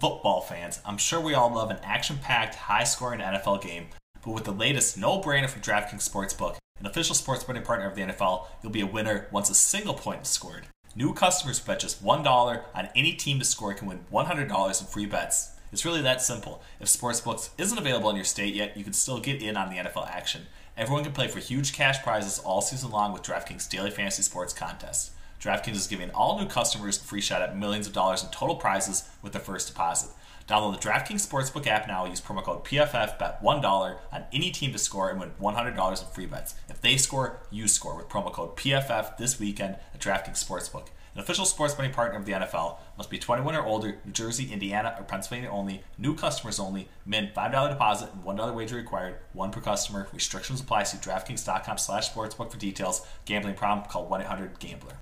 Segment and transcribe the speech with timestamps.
[0.00, 3.88] Football fans, I'm sure we all love an action packed, high scoring NFL game,
[4.24, 7.96] but with the latest no brainer from DraftKings Sportsbook, an official sports betting partner of
[7.96, 10.68] the NFL, you'll be a winner once a single point is scored.
[10.96, 15.04] New customers bet just $1 on any team to score can win $100 in free
[15.04, 15.50] bets.
[15.70, 16.62] It's really that simple.
[16.80, 19.76] If Sportsbooks isn't available in your state yet, you can still get in on the
[19.76, 20.46] NFL action.
[20.78, 24.54] Everyone can play for huge cash prizes all season long with DraftKings Daily Fantasy Sports
[24.54, 25.12] Contest.
[25.40, 28.56] DraftKings is giving all new customers a free shot at millions of dollars in total
[28.56, 30.10] prizes with their first deposit.
[30.46, 32.04] Download the DraftKings Sportsbook app now.
[32.04, 33.18] Use promo code PFF.
[33.18, 36.56] Bet $1 on any team to score and win $100 in free bets.
[36.68, 40.88] If they score, you score with promo code PFF this weekend at DraftKings Sportsbook.
[41.14, 44.52] An official sports betting partner of the NFL must be 21 or older, New Jersey,
[44.52, 45.82] Indiana, or Pennsylvania only.
[45.98, 46.88] New customers only.
[47.06, 49.16] Min $5 deposit and $1 wager required.
[49.32, 50.08] One per customer.
[50.12, 50.82] Restrictions apply.
[50.82, 53.06] See DraftKings.com slash sportsbook for details.
[53.24, 53.88] Gambling problem?
[53.88, 55.00] Call 1-800-GAMBLER.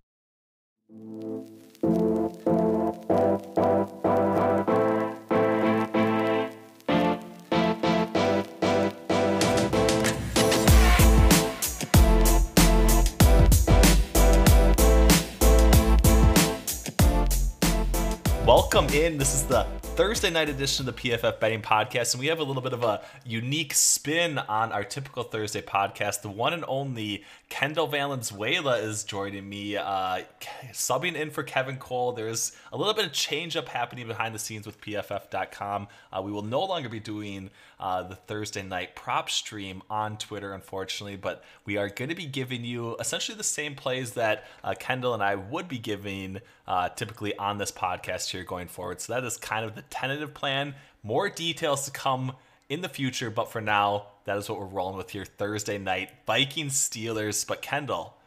[0.91, 2.29] Thank you.
[18.71, 19.17] Welcome in.
[19.17, 19.67] This is the
[19.97, 22.83] Thursday night edition of the PFF Betting Podcast, and we have a little bit of
[22.83, 26.21] a unique spin on our typical Thursday podcast.
[26.21, 30.21] The one and only Kendall Valenzuela is joining me, uh,
[30.73, 32.13] subbing in for Kevin Cole.
[32.13, 35.89] There's a little bit of change up happening behind the scenes with PFF.com.
[36.13, 37.49] Uh, we will no longer be doing
[37.81, 42.27] uh, the Thursday night prop stream on Twitter, unfortunately, but we are going to be
[42.27, 46.91] giving you essentially the same plays that uh, Kendall and I would be giving uh,
[46.91, 49.01] typically on this podcast here going forward.
[49.01, 50.75] So that is kind of the tentative plan.
[51.05, 52.33] More details to come
[52.69, 56.11] in the future, but for now, that is what we're rolling with here Thursday night.
[56.27, 57.47] Vikings Steelers.
[57.47, 58.18] But Kendall,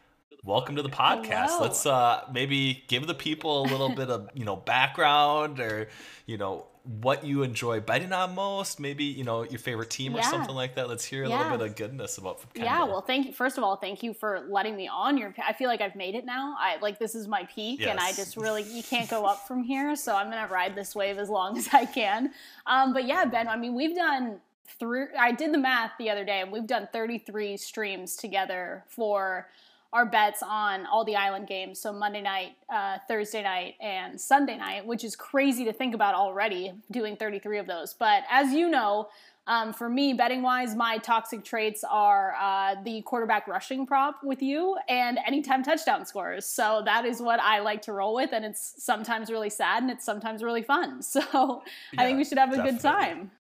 [0.44, 1.48] welcome to the podcast.
[1.48, 1.62] Hello.
[1.62, 5.88] Let's uh maybe give the people a little bit of, you know, background or,
[6.26, 6.68] you know,
[7.00, 10.74] what you enjoy betting on most, maybe, you know, your favorite team or something like
[10.76, 10.90] that.
[10.90, 11.38] Let's hear a Yeah.
[11.44, 12.64] little bit of goodness about Kendall.
[12.74, 13.34] Yeah, well, thank you.
[13.34, 15.32] First of all, thank you for letting me on your.
[15.46, 16.56] I feel like I've made it now.
[16.58, 19.62] I like this is my peak, and I just really you can't go up from
[19.62, 19.96] here.
[19.96, 22.34] So I'm gonna ride this wave as long as I can.
[22.66, 23.48] Um, but yeah, Ben.
[23.48, 24.40] I mean, we've done
[24.80, 25.10] through.
[25.20, 29.48] I did the math the other day, and we've done 33 streams together for
[29.94, 31.80] our bets on all the island games.
[31.80, 36.16] So Monday night, uh, Thursday night, and Sunday night, which is crazy to think about
[36.16, 37.94] already doing 33 of those.
[37.94, 39.10] But as you know,
[39.48, 44.42] um, for me, betting wise, my toxic traits are uh, the quarterback rushing prop with
[44.42, 46.46] you and anytime touchdown scores.
[46.46, 49.92] So that is what I like to roll with, and it's sometimes really sad and
[49.92, 51.02] it's sometimes really fun.
[51.12, 51.64] So
[51.98, 53.32] I think we should have a good time.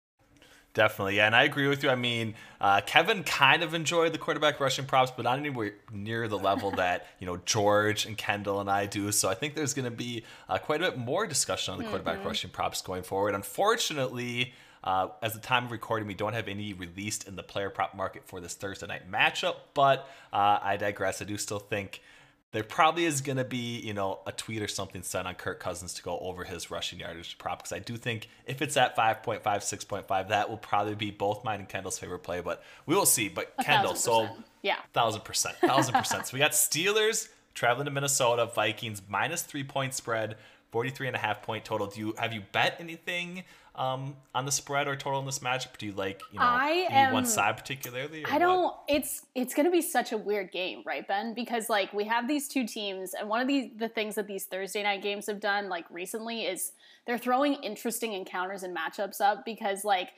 [0.73, 1.89] Definitely, yeah, and I agree with you.
[1.89, 6.29] I mean, uh, Kevin kind of enjoyed the quarterback rushing props, but not anywhere near
[6.29, 9.11] the level that you know George and Kendall and I do.
[9.11, 11.85] So I think there's going to be uh, quite a bit more discussion on the
[11.85, 13.35] quarterback rushing props going forward.
[13.35, 17.69] Unfortunately, uh, as the time of recording, we don't have any released in the player
[17.69, 19.55] prop market for this Thursday night matchup.
[19.73, 21.21] But uh, I digress.
[21.21, 22.01] I do still think
[22.51, 25.59] there probably is going to be, you know, a tweet or something sent on Kirk
[25.59, 28.95] Cousins to go over his rushing yardage prop because I do think if it's at
[28.95, 33.05] 5.5, 6.5, that will probably be both mine and Kendall's favorite play, but we will
[33.05, 33.29] see.
[33.29, 34.27] But A Kendall, so
[34.61, 34.77] yeah.
[34.93, 36.27] thousand percent, thousand percent.
[36.27, 40.35] So we got Steelers traveling to Minnesota, Vikings minus three point spread,
[40.71, 41.87] 43 and a half point total.
[41.87, 43.43] Do you have you bet anything
[43.75, 45.77] um, on the spread or total in this matchup?
[45.77, 48.23] Do you like, you know, I any one side particularly?
[48.23, 48.75] or I don't.
[48.87, 51.33] It's it's going to be such a weird game, right, Ben?
[51.33, 54.45] Because like we have these two teams, and one of these the things that these
[54.45, 56.73] Thursday night games have done like recently is
[57.05, 60.09] they're throwing interesting encounters and matchups up because like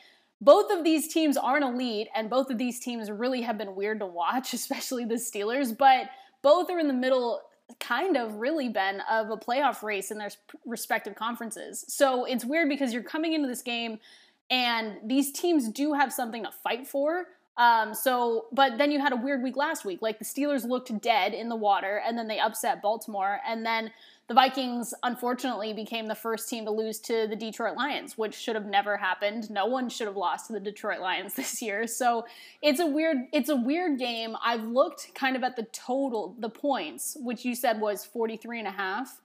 [0.42, 4.00] both of these teams aren't elite, and both of these teams really have been weird
[4.00, 5.76] to watch, especially the Steelers.
[5.78, 6.10] But
[6.42, 7.42] both are in the middle,
[7.80, 10.30] kind of really, been of a playoff race in their
[10.66, 11.86] respective conferences.
[11.88, 14.00] So it's weird because you're coming into this game
[14.50, 17.28] and these teams do have something to fight for.
[17.58, 20.02] Um, so, but then you had a weird week last week.
[20.02, 23.92] Like the Steelers looked dead in the water, and then they upset Baltimore, and then
[24.34, 28.56] the Vikings unfortunately became the first team to lose to the Detroit Lions, which should
[28.56, 29.52] have never happened.
[29.52, 31.86] No one should have lost to the Detroit Lions this year.
[31.86, 32.26] So
[32.62, 34.36] it's a weird, it's a weird game.
[34.44, 38.68] I've looked kind of at the total, the points, which you said was 43 and
[38.68, 39.22] a half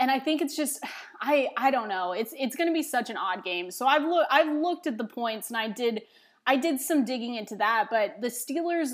[0.00, 0.82] and I think it's just
[1.20, 2.12] I I don't know.
[2.12, 3.70] It's it's going to be such an odd game.
[3.70, 6.02] So I've looked I've looked at the points and I did
[6.46, 8.92] I did some digging into that, but the Steelers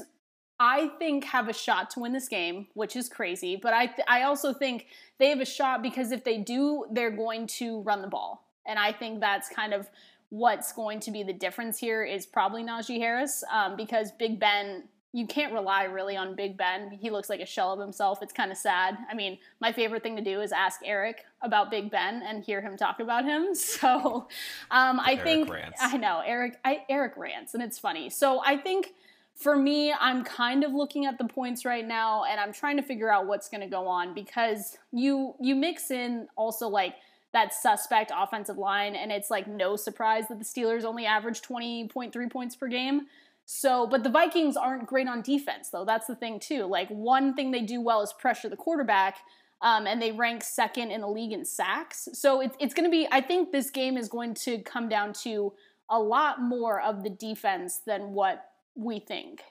[0.60, 4.06] I think have a shot to win this game, which is crazy, but I th-
[4.08, 4.86] I also think
[5.18, 8.46] they have a shot because if they do, they're going to run the ball.
[8.66, 9.90] And I think that's kind of
[10.30, 14.84] what's going to be the difference here is probably Najee Harris um, because Big Ben
[15.14, 16.90] you can't rely really on Big Ben.
[16.90, 18.20] He looks like a shell of himself.
[18.20, 18.98] It's kind of sad.
[19.08, 22.60] I mean, my favorite thing to do is ask Eric about Big Ben and hear
[22.60, 23.46] him talk about him.
[23.54, 24.28] So
[24.72, 25.78] um, I Eric think rants.
[25.80, 26.58] I know Eric.
[26.64, 28.10] I, Eric rants, and it's funny.
[28.10, 28.94] So I think
[29.36, 32.82] for me, I'm kind of looking at the points right now, and I'm trying to
[32.82, 36.94] figure out what's going to go on because you you mix in also like
[37.32, 42.30] that suspect offensive line, and it's like no surprise that the Steelers only average 20.3
[42.30, 43.02] points per game.
[43.44, 45.84] So, but the Vikings aren't great on defense, though.
[45.84, 46.64] That's the thing, too.
[46.64, 49.18] Like, one thing they do well is pressure the quarterback,
[49.60, 52.08] um, and they rank second in the league in sacks.
[52.14, 55.12] So, it's, it's going to be, I think this game is going to come down
[55.24, 55.52] to
[55.90, 59.42] a lot more of the defense than what we think.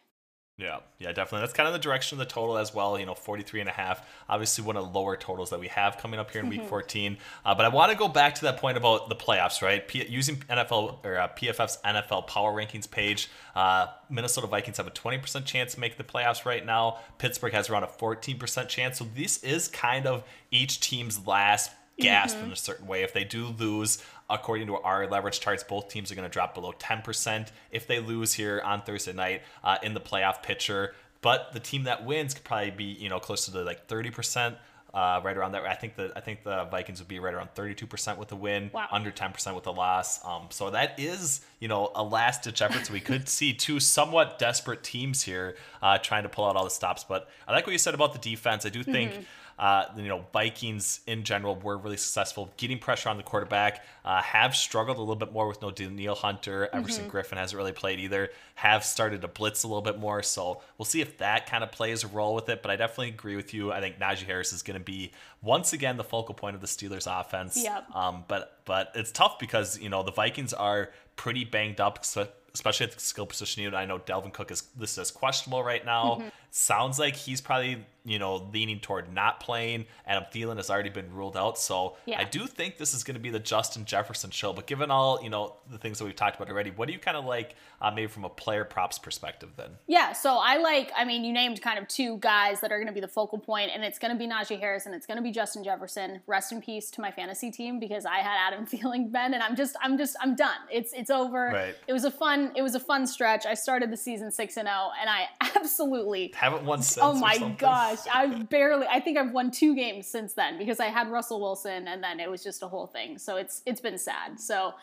[0.55, 1.39] Yeah, yeah, definitely.
[1.39, 2.99] That's kind of the direction of the total as well.
[2.99, 4.07] You know, 43 and a half.
[4.29, 7.17] Obviously, one of the lower totals that we have coming up here in week 14.
[7.43, 9.87] Uh, but I want to go back to that point about the playoffs, right?
[9.87, 14.91] P- using NFL or uh, PFF's NFL power rankings page, uh, Minnesota Vikings have a
[14.91, 16.99] 20% chance to make the playoffs right now.
[17.17, 18.99] Pittsburgh has around a 14% chance.
[18.99, 23.03] So this is kind of each team's last gasp in a certain way.
[23.03, 26.53] If they do lose, according to our leverage charts, both teams are going to drop
[26.53, 30.93] below 10% if they lose here on Thursday night uh, in the playoff picture.
[31.21, 34.55] But the team that wins could probably be, you know, closer to like 30%.
[34.93, 37.49] Uh, right around that, I think the I think the Vikings would be right around
[37.55, 38.87] 32% with the win, Wow.
[38.91, 40.23] under 10% with the loss.
[40.23, 42.85] Um, so that is, you know, a last ditch effort.
[42.85, 46.63] So we could see two somewhat desperate teams here uh, trying to pull out all
[46.63, 47.03] the stops.
[47.03, 48.67] But I like what you said about the defense.
[48.67, 49.25] I do think
[49.59, 53.85] uh, you know, Vikings in general were really successful getting pressure on the quarterback.
[54.03, 56.69] Uh, have struggled a little bit more with no Danielle Hunter.
[56.73, 58.29] Everson Griffen hasn't really played either.
[58.55, 60.23] Have started to blitz a little bit more.
[60.23, 62.61] So we'll see if that kind of plays a role with it.
[62.61, 63.71] But I definitely agree with you.
[63.71, 65.11] I think Najee Harris is going to be
[65.41, 67.61] once again the focal point of the Steelers offense.
[67.63, 67.95] Yep.
[67.95, 72.03] Um, but but it's tough because you know the Vikings are pretty banged up.
[72.03, 73.77] So especially at the skill position unit.
[73.77, 76.23] I know Dalvin Cook is listed as questionable right now.
[76.55, 79.87] Sounds like he's probably you know leaning toward not playing.
[80.05, 82.19] Adam Thielen has already been ruled out, so Yeah.
[82.19, 84.53] I do think this is going to be the Justin Jefferson show.
[84.53, 86.99] But given all you know the things that we've talked about already, what do you
[86.99, 89.71] kind of like uh, maybe from a player props perspective then?
[89.87, 92.87] Yeah, so I like, I mean, you named kind of two guys that are going
[92.87, 95.17] to be the focal point, and it's going to be Najee Harris and it's going
[95.17, 96.21] to be Justin Jefferson.
[96.27, 99.55] Rest in peace to my fantasy team because I had Adam Thielen Ben, and I'm
[99.55, 100.57] just, I'm just, I'm done.
[100.71, 101.49] It's, it's over.
[101.51, 101.75] Right.
[101.87, 103.47] It was a fun, it was a fun stretch.
[103.47, 106.99] I started the season six and zero, and I absolutely Haven't won since.
[107.01, 110.87] Oh my gosh, I've barely I think I've won two games since then because I
[110.87, 113.17] had Russell Wilson and then it was just a whole thing.
[113.17, 114.39] So it's it's been sad.
[114.39, 114.73] So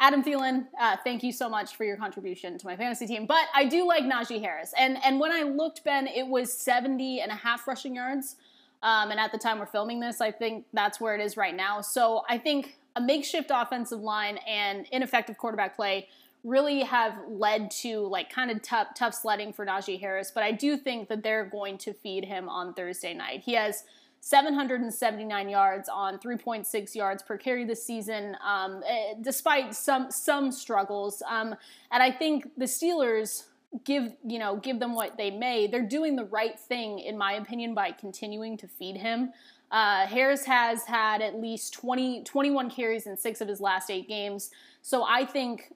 [0.00, 3.26] Adam Thielen, uh, thank you so much for your contribution to my fantasy team.
[3.26, 4.74] But I do like Najee Harris.
[4.76, 8.34] And and when I looked, Ben, it was 70 and a half rushing yards.
[8.82, 11.54] Um, and at the time we're filming this, I think that's where it is right
[11.54, 11.80] now.
[11.80, 16.08] So I think a makeshift offensive line and ineffective quarterback play
[16.44, 20.52] really have led to like kind of tough tough sledding for Najee Harris, but I
[20.52, 23.40] do think that they're going to feed him on Thursday night.
[23.44, 23.84] He has
[24.20, 31.22] 779 yards on 3.6 yards per carry this season, um, eh, despite some some struggles.
[31.28, 31.54] Um,
[31.90, 33.44] and I think the Steelers
[33.84, 35.66] give you know give them what they may.
[35.66, 39.32] They're doing the right thing, in my opinion, by continuing to feed him.
[39.70, 44.06] Uh, Harris has had at least 20, 21 carries in six of his last eight
[44.06, 44.50] games.
[44.82, 45.72] So I think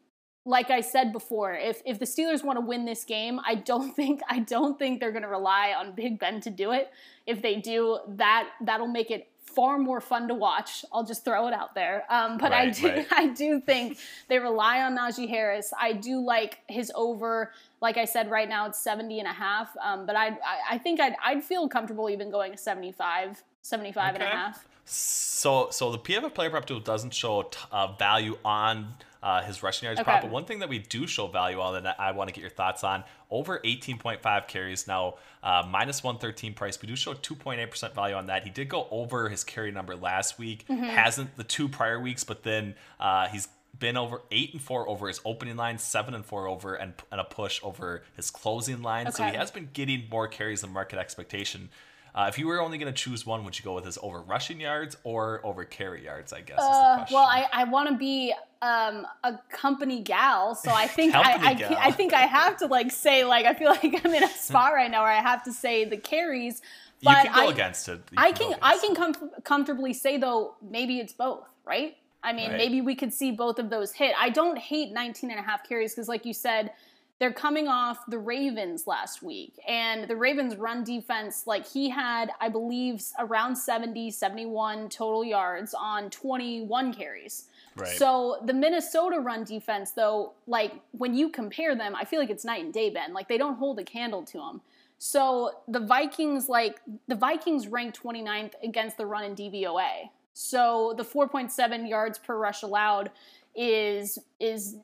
[0.48, 3.94] like I said before, if if the Steelers want to win this game, I don't
[3.98, 6.90] think I don't think they're going to rely on Big Ben to do it.
[7.26, 10.84] If they do, that that'll make it far more fun to watch.
[10.92, 12.04] I'll just throw it out there.
[12.08, 13.06] Um, but I do right.
[13.12, 13.98] I do think
[14.28, 15.72] they rely on Najee Harris.
[15.78, 17.52] I do like his over.
[17.82, 19.76] Like I said, right now it's 70 and a half.
[19.84, 24.14] Um, but I, I I think I'd I'd feel comfortable even going to 75, 75
[24.14, 24.64] and a half.
[24.90, 29.62] So, so the PFF player prop tool doesn't show t- uh, value on uh, his
[29.62, 30.04] rushing yards Okay.
[30.04, 32.40] prop, but one thing that we do show value on that I want to get
[32.40, 36.80] your thoughts on over 18.5 carries now, uh, minus 113 price.
[36.80, 38.44] We do show 2.8% value on that.
[38.44, 40.84] He did go over his carry number last week, Mm-hmm.
[40.84, 43.48] hasn't the two prior weeks, but then uh, he's
[43.78, 47.20] been over eight and four over his opening line, seven and four over, and, and
[47.20, 49.10] a push over his closing line.
[49.12, 51.68] So he has been getting more carries than market expectation.
[52.14, 54.20] Uh, if you were only going to choose one, would you go with his over
[54.22, 56.32] rushing yards or over carry yards?
[56.32, 57.14] I guess is the Uh, question.
[57.14, 61.76] well, I, I want to be um, a company gal, so I think I, I.
[61.88, 64.72] I think I have to like say like I feel like I'm in a spot
[64.74, 66.60] right now where I have to say the carries.
[67.00, 68.00] you But can go I, against it.
[68.10, 71.96] You I go can I can com- comfortably say though maybe it's both, right?
[72.20, 72.58] I mean, Right.
[72.58, 74.12] maybe we could see both of those hit.
[74.18, 76.72] I don't hate 19 and a half carries because like you said,
[77.18, 82.30] they're coming off the Ravens last week and the Ravens run defense like he had
[82.40, 87.48] I believe around 70 71 total yards on 21 carries.
[87.78, 87.96] Right.
[87.96, 92.44] So the Minnesota run defense, though, like when you compare them, I feel like it's
[92.44, 93.12] night and day, Ben.
[93.12, 94.60] Like they don't hold a candle to them.
[94.98, 100.10] So the Vikings, like the Vikings ranked 29th against the run in DVOA.
[100.34, 103.10] So the 4.7 yards per rush allowed
[103.54, 104.76] is is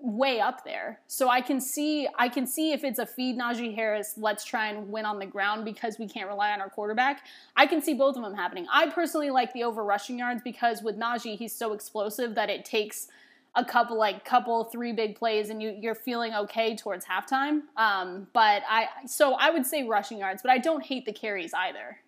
[0.00, 1.00] way up there.
[1.06, 4.68] So I can see I can see if it's a feed Najee Harris, let's try
[4.68, 7.24] and win on the ground because we can't rely on our quarterback.
[7.56, 8.66] I can see both of them happening.
[8.72, 12.64] I personally like the over rushing yards because with Najee he's so explosive that it
[12.64, 13.08] takes
[13.54, 17.62] a couple like couple three big plays and you you're feeling okay towards halftime.
[17.76, 21.54] Um, but I so I would say rushing yards, but I don't hate the carries
[21.54, 21.98] either.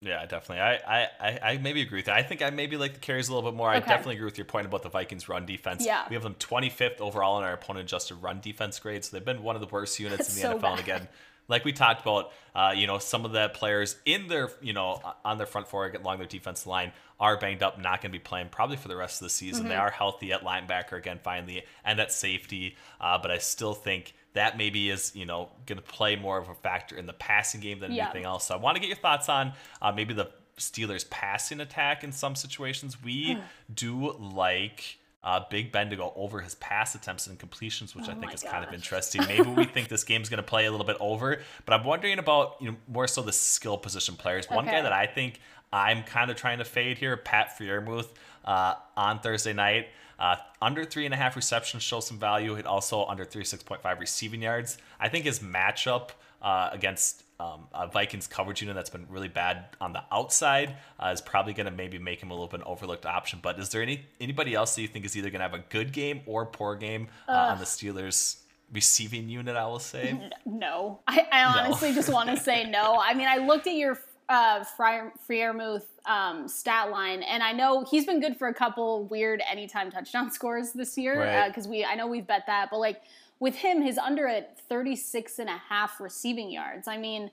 [0.00, 0.60] Yeah, definitely.
[0.60, 2.14] I, I, I maybe agree with that.
[2.14, 3.70] I think I maybe like the carries a little bit more.
[3.70, 3.78] Okay.
[3.78, 5.84] I definitely agree with your point about the Vikings run defense.
[5.84, 6.04] Yeah.
[6.08, 9.04] We have them 25th overall in our opponent adjusted run defense grade.
[9.04, 10.62] So they've been one of the worst units That's in the so NFL.
[10.62, 10.70] Bad.
[10.70, 11.08] And again,
[11.48, 15.00] like we talked about, uh, you know, some of the players in their, you know,
[15.24, 18.22] on their front four along their defense line are banged up, not going to be
[18.22, 19.62] playing probably for the rest of the season.
[19.62, 19.70] Mm-hmm.
[19.70, 22.76] They are healthy at linebacker again, finally, and at safety.
[23.00, 26.48] Uh, but I still think that maybe is you know going to play more of
[26.48, 28.04] a factor in the passing game than yeah.
[28.04, 28.46] anything else.
[28.46, 29.52] So I want to get your thoughts on
[29.82, 33.02] uh, maybe the Steelers passing attack in some situations.
[33.02, 33.38] We
[33.74, 38.12] do like uh, Big Ben to go over his pass attempts and completions, which oh
[38.12, 38.52] I think is gosh.
[38.52, 39.22] kind of interesting.
[39.26, 42.18] Maybe we think this game's going to play a little bit over, but I'm wondering
[42.18, 44.46] about you know more so the skill position players.
[44.46, 44.54] Okay.
[44.54, 45.40] One guy that I think
[45.72, 48.08] I'm kind of trying to fade here, Pat Freiermuth,
[48.44, 49.88] uh, on Thursday night.
[50.18, 52.54] Uh, under three and a half receptions shows some value.
[52.54, 54.78] It also under 36.5 receiving yards.
[54.98, 56.10] I think his matchup
[56.42, 61.08] uh, against um, a Vikings coverage unit that's been really bad on the outside uh,
[61.08, 63.38] is probably going to maybe make him a little bit an overlooked option.
[63.40, 65.64] But is there any anybody else that you think is either going to have a
[65.68, 68.38] good game or poor game uh, on the Steelers?
[68.72, 70.30] receiving unit, I will say.
[70.44, 71.94] No, I, I honestly no.
[71.94, 72.98] just want to say no.
[73.00, 73.94] I mean, I looked at your
[74.28, 79.42] uh, Freiermuth um, stat line, and I know he's been good for a couple weird
[79.50, 81.66] anytime touchdown scores this year because right.
[81.66, 83.02] uh, we I know we've bet that, but like
[83.40, 86.88] with him, his under at 36 and a half receiving yards.
[86.88, 87.30] I mean,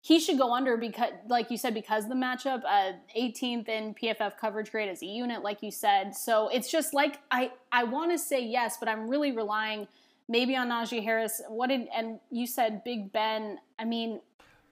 [0.00, 4.38] he should go under because, like you said, because the matchup, uh, 18th in PFF
[4.38, 6.14] coverage grade as a unit, like you said.
[6.14, 9.88] So it's just like I I want to say yes, but I'm really relying
[10.28, 11.42] maybe on Najee Harris.
[11.48, 13.58] What did and you said Big Ben?
[13.78, 14.20] I mean,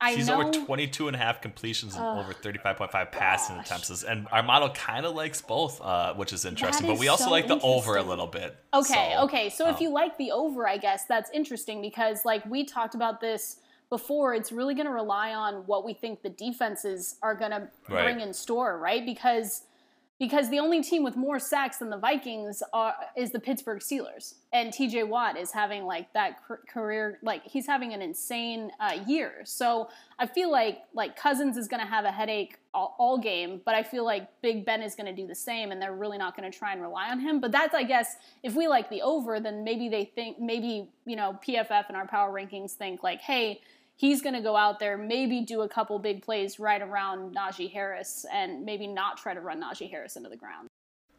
[0.00, 4.03] I She's know, over 22 and a half completions and over 35.5 passing attempts.
[4.03, 6.87] And our model kind of likes both, uh, which is interesting.
[6.87, 8.57] Is but we also so like the over a little bit.
[8.75, 9.49] Okay, so, okay.
[9.49, 12.95] So um, if you like the over, I guess that's interesting because, like, we talked
[12.95, 13.57] about this
[13.88, 14.35] before.
[14.35, 18.21] It's really going to rely on what we think the defenses are going to bring
[18.21, 19.05] in store, right?
[19.05, 19.62] Because–
[20.18, 24.35] because the only team with more sacks than the Vikings are, is the Pittsburgh Steelers,
[24.52, 25.02] and T.J.
[25.04, 29.42] Watt is having like that career, like he's having an insane uh, year.
[29.44, 33.61] So I feel like like Cousins is going to have a headache all, all, game,
[33.64, 36.18] but I feel like Big Ben is going to do the same, and they're really
[36.18, 37.40] not going to try and rely on him.
[37.40, 41.16] But that's I guess if we like the over, then maybe they think maybe you
[41.16, 43.61] know PFF and our power rankings think like, hey
[43.97, 47.73] he's going to go out there, maybe do a couple big plays right around Najee
[47.73, 50.69] Harris, and maybe not try to run Najee Harris into the ground.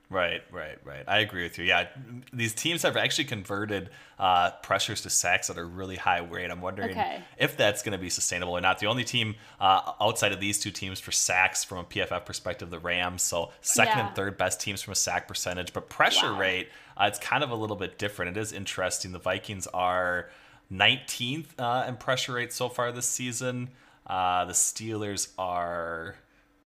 [0.10, 1.04] Right, right, right.
[1.06, 1.66] I agree with you.
[1.66, 1.88] Yeah,
[2.32, 6.50] these teams have actually converted uh, pressures to sacks at a really high rate.
[6.50, 7.22] I'm wondering okay.
[7.38, 8.80] if that's going to be sustainable or not.
[8.80, 12.70] The only team uh, outside of these two teams for sacks from a PFF perspective,
[12.70, 13.22] the Rams.
[13.22, 14.08] So second yeah.
[14.08, 16.40] and third best teams from a sack percentage, but pressure wow.
[16.40, 18.38] rate, uh, it's kind of a little bit different.
[18.38, 19.12] It is interesting.
[19.12, 20.30] The Vikings are
[20.72, 23.70] 19th uh, in pressure rate so far this season.
[24.06, 26.16] Uh, the Steelers are,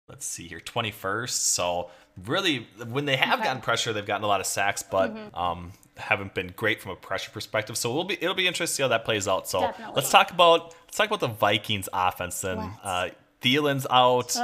[0.09, 1.31] let's see here, 21st.
[1.31, 1.91] So
[2.25, 3.49] really, when they have okay.
[3.49, 5.37] gotten pressure, they've gotten a lot of sacks, but mm-hmm.
[5.37, 7.77] um, haven't been great from a pressure perspective.
[7.77, 9.49] So we'll be it'll be interesting to see how that plays out.
[9.49, 9.95] So Definitely.
[9.97, 12.59] let's talk about let's talk about the Vikings offense then.
[12.83, 13.09] Uh,
[13.43, 14.37] Thielen's out.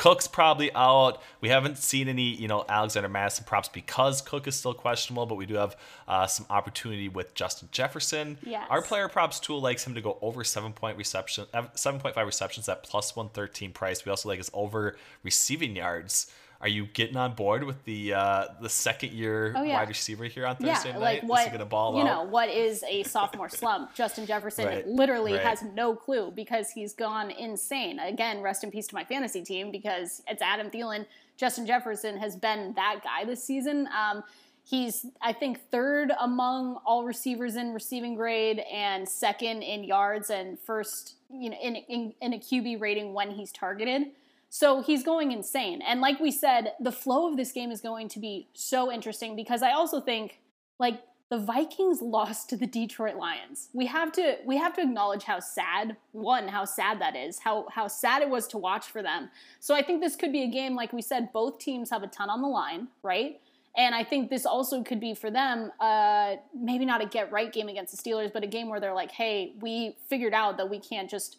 [0.00, 1.20] Cook's probably out.
[1.42, 5.34] We haven't seen any, you know, Alexander Mattison props because Cook is still questionable, but
[5.34, 5.76] we do have
[6.08, 8.38] uh, some opportunity with Justin Jefferson.
[8.42, 8.66] Yes.
[8.70, 12.14] Our player props tool likes him to go over seven point reception, uh, seven point
[12.14, 14.02] five receptions at plus one thirteen price.
[14.02, 16.32] We also like his over receiving yards.
[16.62, 19.78] Are you getting on board with the uh, the second year oh, yeah.
[19.78, 21.00] wide receiver here on Thursday yeah, night?
[21.00, 22.04] Like what, is he gonna ball you out?
[22.04, 23.94] know, what is a sophomore slump?
[23.94, 24.86] Justin Jefferson right.
[24.86, 25.42] literally right.
[25.42, 27.98] has no clue because he's gone insane.
[27.98, 31.06] Again, rest in peace to my fantasy team because it's Adam Thielen.
[31.38, 33.88] Justin Jefferson has been that guy this season.
[33.98, 34.22] Um,
[34.62, 40.58] he's I think third among all receivers in receiving grade and second in yards and
[40.58, 44.08] first you know in, in, in a QB rating when he's targeted.
[44.52, 45.80] So he's going insane.
[45.80, 49.36] And like we said, the flow of this game is going to be so interesting
[49.36, 50.40] because I also think
[50.80, 53.68] like the Vikings lost to the Detroit Lions.
[53.72, 57.38] We have to we have to acknowledge how sad one how sad that is.
[57.38, 59.30] How how sad it was to watch for them.
[59.60, 62.08] So I think this could be a game like we said both teams have a
[62.08, 63.40] ton on the line, right?
[63.76, 67.52] And I think this also could be for them, uh, maybe not a get right
[67.52, 70.68] game against the Steelers, but a game where they're like, hey, we figured out that
[70.68, 71.36] we can't just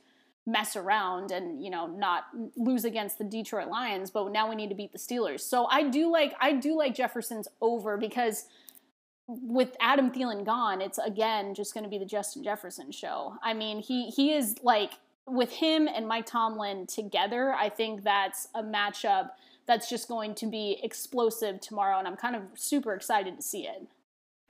[0.47, 4.69] mess around and you know not lose against the Detroit Lions, but now we need
[4.69, 5.41] to beat the Steelers.
[5.41, 8.45] So I do like I do like Jefferson's over because
[9.27, 13.35] with Adam Thielen gone, it's again just going to be the Justin Jefferson show.
[13.43, 14.93] I mean, he he is like
[15.27, 17.53] with him and Mike Tomlin together.
[17.53, 19.31] I think that's a matchup
[19.67, 23.67] that's just going to be explosive tomorrow, and I'm kind of super excited to see
[23.67, 23.87] it.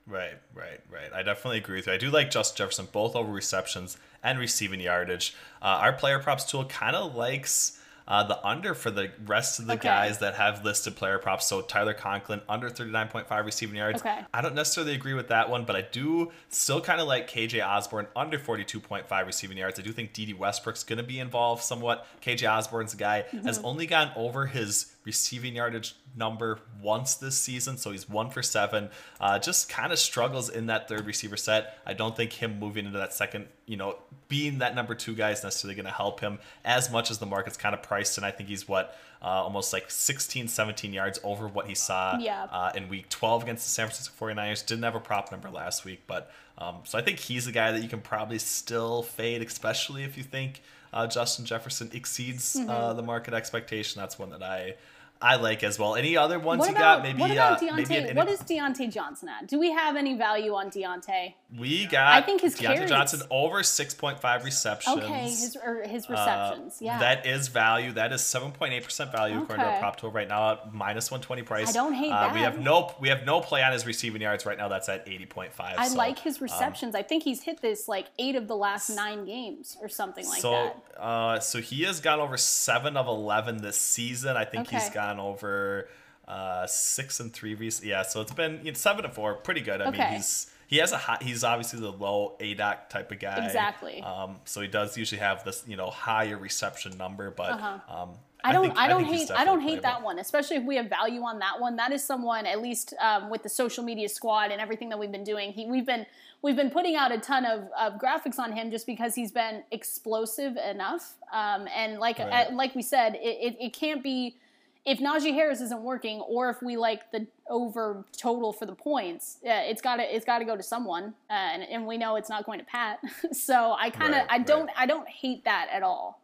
[0.06, 1.12] Right, right, right.
[1.14, 1.92] I definitely agree with you.
[1.92, 5.34] I do like Justin Jefferson both over receptions and receiving yardage.
[5.60, 7.78] Uh, our player props tool kind of likes
[8.08, 9.88] uh, the under for the rest of the okay.
[9.88, 11.46] guys that have listed player props.
[11.46, 14.00] So Tyler Conklin under 39.5 receiving yards.
[14.00, 14.18] Okay.
[14.34, 17.64] I don't necessarily agree with that one, but I do still kind of like KJ
[17.66, 19.78] Osborne under 42.5 receiving yards.
[19.78, 22.06] I do think Dede Westbrook's going to be involved somewhat.
[22.20, 23.46] KJ Osborne's a guy mm-hmm.
[23.46, 28.42] has only gotten over his receiving yardage number once this season, so he's one for
[28.42, 28.88] seven.
[29.20, 31.78] Uh, just kind of struggles in that third receiver set.
[31.86, 35.30] I don't think him moving into that second, you know, being that number two guy
[35.30, 38.16] is necessarily going to help him as much as the market's kind of priced.
[38.16, 42.18] And I think he's what uh, almost like 16, 17 yards over what he saw
[42.18, 42.46] yeah.
[42.50, 44.66] uh, in week 12 against the San Francisco 49ers.
[44.66, 47.70] Didn't have a prop number last week, but um, so I think he's the guy
[47.70, 50.62] that you can probably still fade, especially if you think
[50.92, 52.96] uh, Justin Jefferson exceeds uh, mm-hmm.
[52.96, 54.00] the market expectation.
[54.00, 54.74] That's one that I
[55.22, 55.94] I like as well.
[55.94, 57.02] Any other ones what you about, got?
[57.02, 59.46] Maybe, what about uh, Diontae, maybe an, what is Diontae Johnson at?
[59.46, 61.34] Do we have any value on Diontae?
[61.56, 62.90] We got I think his Diontae carries.
[62.90, 64.98] Johnson over six point five receptions.
[64.98, 66.74] Okay, his or his receptions.
[66.74, 67.92] Uh, yeah, that is value.
[67.92, 69.44] That is seven point eight percent value Okay.
[69.44, 71.68] according to our prop tool right now at minus one twenty price.
[71.68, 74.44] I don't hate uh, We have no we have no play on his receiving yards
[74.46, 74.68] right now.
[74.68, 75.76] That's at eighty point five.
[75.78, 76.94] I so, like his um, receptions.
[76.94, 80.40] I think he's hit this like eight of the last nine games or something like
[80.40, 81.00] so, that.
[81.00, 84.36] uh, so he has gone over seven of eleven this season.
[84.36, 84.94] I think he's Okay.
[85.12, 85.88] Gone over
[86.26, 87.54] uh, six and three.
[87.54, 89.82] Rec- yeah, so it's been seven and four, pretty good.
[89.82, 93.44] I mean, he's he has a high, he's obviously the low aDOT type of guy.
[93.44, 94.00] Exactly.
[94.02, 98.02] Um, so he does usually have this you know higher reception number, but Uh-huh.
[98.02, 98.10] um,
[98.44, 98.62] I don't.
[98.68, 99.38] think- I, don't he's hate.
[99.38, 101.76] I don't hate that one, especially if we have value on that one.
[101.76, 105.12] That is someone, at least um, with the social media squad and everything that we've
[105.12, 105.52] been doing.
[105.52, 106.06] He, we've been
[106.40, 109.62] we've been putting out a ton of, of graphics on him just because he's been
[109.70, 111.14] explosive enough.
[111.32, 112.48] Um, and like Right.
[112.48, 113.18] uh, like we said, it,
[113.52, 114.36] it, it can't be
[114.84, 119.38] if Najee Harris isn't working, or if we like the over total for the points.
[119.44, 122.16] Uh, it's got to it's got to go to someone, uh, and, and we know
[122.16, 122.98] it's not going to Pat.
[123.32, 124.76] so I kind of Right, I don't right.
[124.76, 126.20] I don't hate that at all.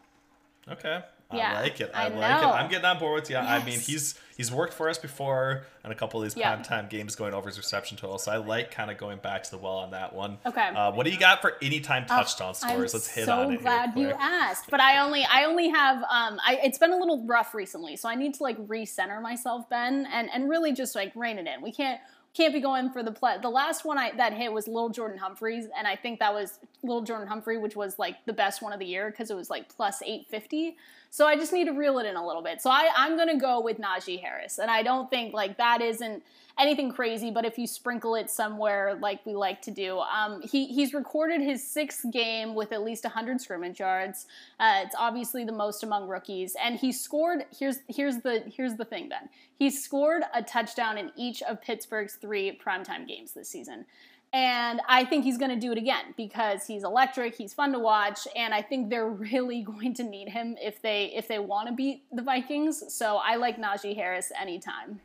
[0.69, 1.03] Okay.
[1.31, 1.91] Yeah, I like it.
[1.95, 2.43] I, I like it.
[2.47, 2.53] know.
[2.53, 3.37] I'm getting on board with you.
[3.37, 6.57] I mean, he's he's worked for us before on a couple of these Yeah.
[6.57, 8.17] primetime games going over his reception total.
[8.19, 10.39] So I like kind of going back to the well on that one.
[10.47, 10.69] Okay.
[10.69, 12.95] Uh, what do you got for anytime touchdown scores?
[12.95, 13.45] I'm Let's hit so on it.
[13.53, 16.93] I'm so glad you asked, but I only I only have um I it's been
[16.93, 20.73] a little rough recently, so I need to like recenter myself, Ben, and and really
[20.73, 21.61] just like rein it in.
[21.61, 22.01] We can't
[22.33, 23.37] can't be going for the play.
[23.43, 27.27] The last one I that hit was Lil'Jordan Humphreys, and I think that was Lil'Jordan
[27.29, 30.01] Humphrey, which was like the best one of the year because it was like plus
[30.07, 30.79] eight fifty.
[31.11, 32.61] So I just need to reel it in a little bit.
[32.61, 36.23] So I I'm gonna go with Najee Harris, and I don't think like that isn't
[36.59, 40.67] anything crazy, but if you sprinkle it somewhere like we like to do, um, he
[40.67, 44.27] he's recorded his sixth game with at least 100 scrimmage yards.
[44.59, 47.45] Uh, it's obviously the most among rookies, and he scored.
[47.57, 49.09] Here's here's the here's the thing.
[49.09, 53.87] Then he scored a touchdown in each of Pittsburgh's three primetime games this season.
[54.33, 57.79] And I think he's going to do it again because he's electric, he's fun to
[57.79, 61.69] watch, and I think they're really going to need him if they if they want
[61.69, 62.83] to beat the Vikings.
[62.93, 65.01] So I like Najee Harris anytime.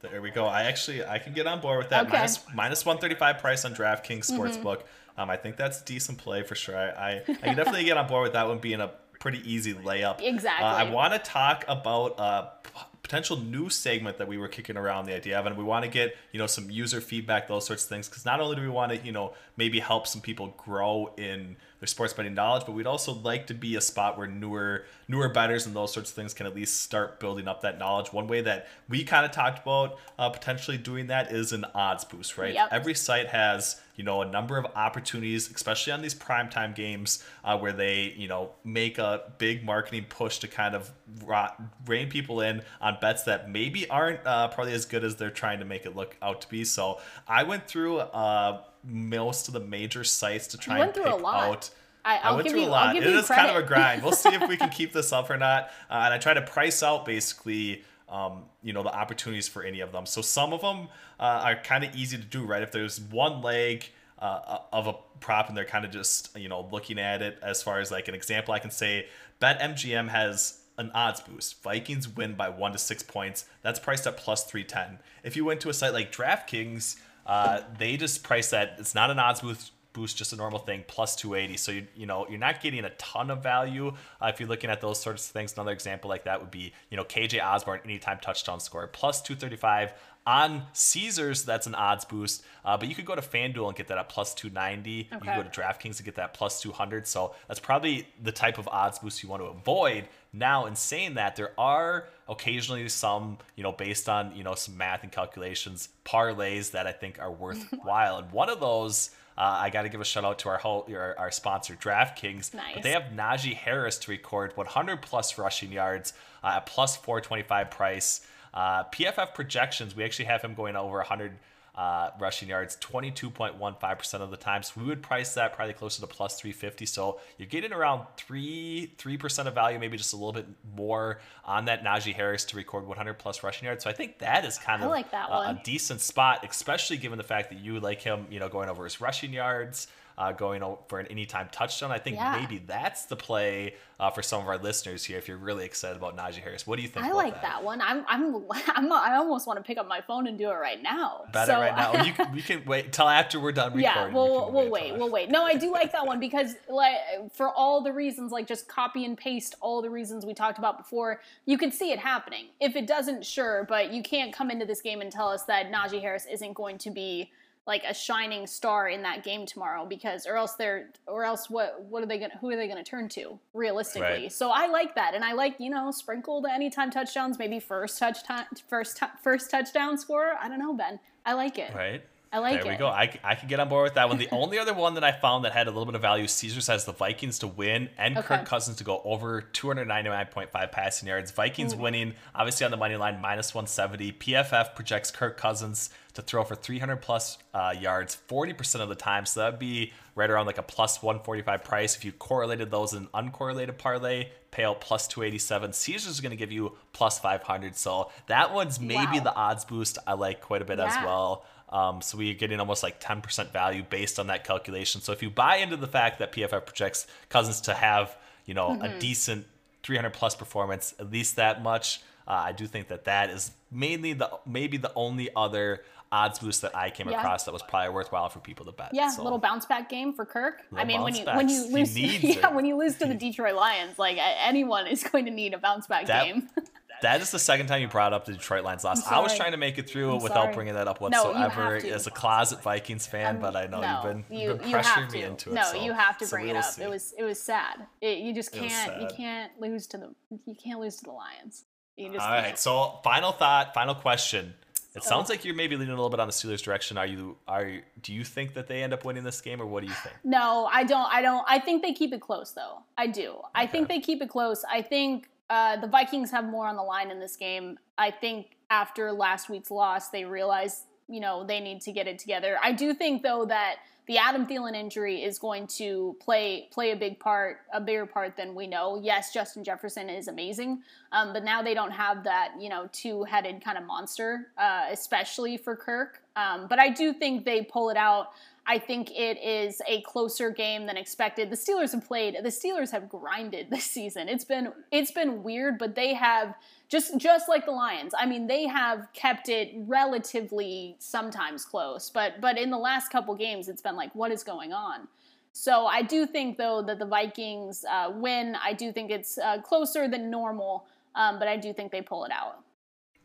[0.00, 0.46] There we go.
[0.46, 2.06] I actually I can get on board with that.
[2.06, 2.16] Okay.
[2.16, 4.82] Minus, minus 135 price on DraftKings Sportsbook.
[5.16, 6.76] Um, I think that's decent play for sure.
[6.76, 9.74] I, I, I can definitely get on board with that one being a pretty easy
[9.74, 10.20] layup.
[10.22, 10.64] Exactly.
[10.64, 12.70] Uh, I want to talk about p-
[13.08, 15.90] potential new segment that we were kicking around the idea of, and we want to
[15.90, 18.06] get you know some user feedback, those sorts of things.
[18.06, 21.56] Because not only do we want to you know maybe help some people grow in
[21.80, 25.30] their sports betting knowledge, but we'd also like to be a spot where newer newer
[25.30, 28.12] bettors and those sorts of things can at least start building up that knowledge.
[28.12, 32.04] One way that we kind of talked about uh, potentially doing that is an odds
[32.04, 32.52] boost, right?
[32.52, 32.68] Yep.
[32.70, 37.58] Every site has you know a number of opportunities, especially on these primetime games uh,
[37.58, 40.90] where they you know make a big marketing push to kind of
[41.26, 41.52] ra-
[41.84, 45.58] rein people in on bets that maybe aren't uh, probably as good as they're trying
[45.58, 46.64] to make it look out to be.
[46.64, 51.48] So I went through uh, most of the major sites to try and pick lot.
[51.48, 51.70] out.
[52.04, 52.96] I, I went through you, a lot.
[52.96, 54.02] It is kind of a grind.
[54.02, 55.64] We'll see if we can keep this up or not.
[55.90, 59.80] Uh, and I try to price out basically, um, you know, the opportunities for any
[59.80, 60.06] of them.
[60.06, 60.88] So some of them
[61.20, 62.62] uh, are kind of easy to do, right?
[62.62, 63.84] If there's one leg
[64.18, 67.62] uh, of a prop and they're kind of just, you know, looking at it as
[67.62, 69.06] far as like an example, I can say
[69.40, 71.62] BetMGM has an odds boost.
[71.62, 73.44] Vikings win by one to six points.
[73.62, 75.00] That's priced at plus 310.
[75.24, 79.10] If you went to a site like DraftKings, uh, they just price that it's not
[79.10, 82.38] an odds boost boost just a normal thing plus 280 so you, you know you're
[82.38, 85.52] not getting a ton of value uh, if you're looking at those sorts of things
[85.54, 89.92] another example like that would be you know kj Osborne anytime touchdown score plus 235
[90.28, 93.88] on Caesars, that's an odds boost, uh, but you could go to FanDuel and get
[93.88, 95.08] that at plus 290.
[95.10, 95.14] Okay.
[95.14, 97.06] You can go to DraftKings to get that plus 200.
[97.06, 100.06] So that's probably the type of odds boost you want to avoid.
[100.34, 104.76] Now, in saying that, there are occasionally some, you know, based on, you know, some
[104.76, 108.18] math and calculations, parlays that I think are worthwhile.
[108.18, 109.08] and one of those,
[109.38, 112.52] uh, I got to give a shout out to our whole, our, our sponsor, DraftKings.
[112.54, 112.74] Nice.
[112.74, 117.70] But they have Najee Harris to record 100 plus rushing yards uh, at plus 425
[117.70, 118.26] price.
[118.52, 121.38] Uh, PFF projections, we actually have him going over 100
[121.78, 124.64] uh, rushing yards 22.15% of the time.
[124.64, 126.84] So we would price that probably closer to plus 350.
[126.86, 131.66] So you're getting around 3 3% of value, maybe just a little bit more on
[131.66, 133.84] that Najee Harris to record 100 plus rushing yards.
[133.84, 137.22] So I think that is kind of like a, a decent spot, especially given the
[137.22, 139.86] fact that you like him, you know, going over his rushing yards
[140.18, 141.92] uh, going for an anytime touchdown.
[141.92, 142.36] I think yeah.
[142.40, 145.16] maybe that's the play uh, for some of our listeners here.
[145.16, 147.06] If you're really excited about Najee Harris, what do you think?
[147.06, 147.42] I like that?
[147.42, 147.64] that?
[147.64, 147.80] one.
[147.80, 150.82] I'm, I'm, I'm, I almost want to pick up my phone and do it right
[150.82, 151.22] now.
[151.32, 152.02] Better so, right now.
[152.04, 153.84] you can, we can wait till after we're done recording.
[153.84, 154.98] Yeah, we'll, we'll wait.
[154.98, 155.30] We'll wait.
[155.30, 156.96] No, I do like that one because, like,
[157.32, 160.78] for all the reasons, like just copy and paste all the reasons we talked about
[160.78, 161.20] before.
[161.46, 162.46] You can see it happening.
[162.60, 165.70] If it doesn't, sure, but you can't come into this game and tell us that
[165.70, 167.30] Najee Harris isn't going to be
[167.68, 171.84] like a shining star in that game tomorrow because or else they're or else what
[171.84, 174.22] what are they gonna who are they gonna turn to realistically?
[174.22, 174.32] Right.
[174.32, 175.14] so i like that.
[175.14, 179.06] And i like you know sprinkle the anytime touchdowns maybe first touch time first t-
[179.22, 180.32] first touchdown score.
[180.40, 180.98] I don't know ben.
[181.24, 181.74] I like it.
[181.74, 182.64] Right I like there it.
[182.64, 182.88] There we go.
[182.88, 184.18] I, I can get on board with that one.
[184.18, 186.66] The only other one that I found that had a little bit of value, Caesars
[186.66, 188.36] has the Vikings to win and okay.
[188.36, 191.30] Kirk Cousins to go over 299.5 passing yards.
[191.30, 191.78] Vikings Ooh.
[191.78, 194.12] winning, obviously on the money line, minus 170.
[194.12, 199.24] PFF projects Kirk Cousins to throw for 300 plus uh, yards 40% of the time.
[199.24, 201.96] So that'd be right around like a plus 145 price.
[201.96, 205.72] If you correlated those in uncorrelated parlay, pay out plus 287.
[205.72, 207.76] Caesars is going to give you plus 500.
[207.76, 209.24] So that one's maybe wow.
[209.24, 210.86] the odds boost I like quite a bit yeah.
[210.86, 211.44] as well.
[211.70, 215.00] Um, so we're getting almost like 10% value based on that calculation.
[215.00, 218.70] So if you buy into the fact that PFF projects Cousins to have, you know,
[218.70, 218.84] mm-hmm.
[218.84, 219.46] a decent
[219.82, 224.12] 300 plus performance, at least that much, uh, I do think that that is mainly
[224.12, 227.18] the maybe the only other odds boost that I came yeah.
[227.18, 228.90] across that was probably worthwhile for people to bet.
[228.92, 229.22] Yeah, so.
[229.22, 230.62] little bounce back game for Kirk.
[230.74, 231.36] I mean, when you backs.
[231.36, 235.24] when you lose, yeah, when you lose to the Detroit Lions, like anyone is going
[235.26, 236.48] to need a bounce back that, game.
[237.02, 239.06] That is the second time you brought up the Detroit Lions loss.
[239.06, 240.54] I was trying to make it through I'm without sorry.
[240.54, 243.92] bringing that up whatsoever no, as a closet Vikings fan, um, but I know no,
[243.92, 245.54] you've been, you've been pressuring me into it.
[245.54, 246.64] No, so, you have to bring so it up.
[246.64, 246.82] See.
[246.82, 247.86] It was it was sad.
[248.00, 250.14] It, you just can't you can't lose to the
[250.46, 251.64] you can't lose to the Lions.
[251.96, 252.44] You just All can't.
[252.46, 252.58] right.
[252.58, 254.54] So final thought, final question.
[254.94, 256.98] It sounds like you're maybe leaning a little bit on the Steelers' direction.
[256.98, 257.36] Are you?
[257.46, 257.70] Are
[258.02, 260.16] do you think that they end up winning this game, or what do you think?
[260.24, 261.12] No, I don't.
[261.12, 261.44] I don't.
[261.48, 262.78] I think they keep it close, though.
[262.96, 263.30] I do.
[263.30, 263.42] Okay.
[263.54, 264.64] I think they keep it close.
[264.68, 267.78] I think uh, the Vikings have more on the line in this game.
[267.96, 272.18] I think after last week's loss, they realized, you know, they need to get it
[272.18, 272.58] together.
[272.62, 276.96] I do think, though, that the Adam Thielen injury is going to play play a
[276.96, 278.98] big part, a bigger part than we know.
[279.02, 280.82] Yes, Justin Jefferson is amazing,
[281.12, 284.86] um, but now they don't have that, you know, two headed kind of monster, uh,
[284.90, 286.22] especially for Kirk.
[286.36, 288.28] Um, but I do think they pull it out.
[288.70, 291.48] I think it is a closer game than expected.
[291.48, 292.36] The Steelers have played.
[292.42, 294.28] The Steelers have grinded this season.
[294.28, 296.54] It's been it's been weird, but they have
[296.88, 298.12] just just like the Lions.
[298.16, 303.34] I mean, they have kept it relatively sometimes close, but but in the last couple
[303.34, 305.08] games, it's been like, what is going on?
[305.52, 308.54] So I do think though that the Vikings uh, win.
[308.62, 312.26] I do think it's uh, closer than normal, um, but I do think they pull
[312.26, 312.62] it out.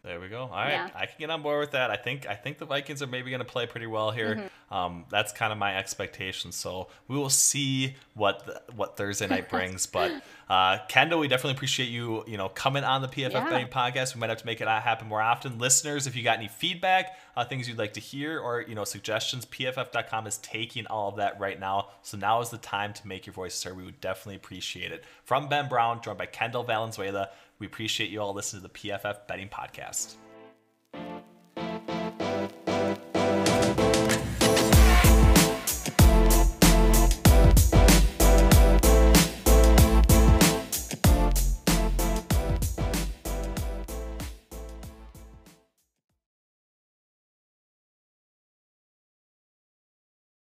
[0.04, 0.42] There we go.
[0.42, 0.90] All right, yeah.
[0.94, 1.90] I can get on board with that.
[1.90, 4.36] I think I think the Vikings are maybe going to play pretty well here.
[4.36, 4.74] Mm-hmm.
[4.74, 6.52] Um, that's kind of my expectation.
[6.52, 9.86] So we will see what the, what Thursday night brings.
[9.86, 10.12] but
[10.50, 13.50] uh, Kendall, we definitely appreciate you you know coming on the PFF yeah.
[13.50, 14.14] betting podcast.
[14.14, 15.58] We might have to make it happen more often.
[15.58, 18.84] Listeners, if you got any feedback, uh, things you'd like to hear, or you know
[18.84, 21.88] suggestions, PFF.com is taking all of that right now.
[22.02, 23.78] So now is the time to make your voice heard.
[23.78, 25.06] We would definitely appreciate it.
[25.24, 27.30] From Ben Brown, joined by Kendall Valenzuela.
[27.64, 30.16] We appreciate you all listening to the PFF Betting Podcast.